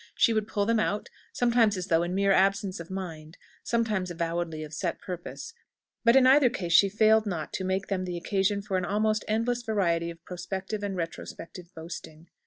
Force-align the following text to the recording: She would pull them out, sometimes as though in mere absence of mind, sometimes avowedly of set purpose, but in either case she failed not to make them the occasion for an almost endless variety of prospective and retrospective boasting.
She 0.15 0.33
would 0.33 0.47
pull 0.47 0.65
them 0.65 0.79
out, 0.79 1.09
sometimes 1.31 1.77
as 1.77 1.85
though 1.85 2.01
in 2.01 2.15
mere 2.15 2.31
absence 2.31 2.79
of 2.79 2.89
mind, 2.89 3.37
sometimes 3.61 4.09
avowedly 4.09 4.63
of 4.63 4.73
set 4.73 4.99
purpose, 4.99 5.53
but 6.03 6.15
in 6.15 6.25
either 6.25 6.49
case 6.49 6.73
she 6.73 6.89
failed 6.89 7.27
not 7.27 7.53
to 7.53 7.63
make 7.63 7.85
them 7.85 8.05
the 8.05 8.17
occasion 8.17 8.63
for 8.63 8.77
an 8.77 8.85
almost 8.85 9.23
endless 9.27 9.61
variety 9.61 10.09
of 10.09 10.25
prospective 10.25 10.81
and 10.81 10.95
retrospective 10.95 11.67
boasting. 11.75 12.29